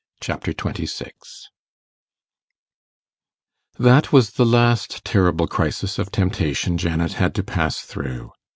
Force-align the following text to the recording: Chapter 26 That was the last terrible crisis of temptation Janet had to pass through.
Chapter 0.19 0.51
26 0.51 1.49
That 3.77 4.11
was 4.11 4.31
the 4.31 4.47
last 4.47 5.05
terrible 5.05 5.45
crisis 5.45 5.99
of 5.99 6.11
temptation 6.11 6.79
Janet 6.79 7.13
had 7.21 7.35
to 7.35 7.43
pass 7.43 7.81
through. 7.81 8.31